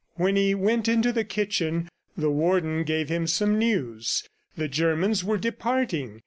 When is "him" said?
3.09-3.27